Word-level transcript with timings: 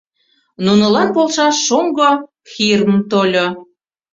Нунылан 0.65 1.09
полшаш 1.15 1.55
шоҥго 1.67 2.09
Хирм 2.51 2.91
тольо. 3.11 3.47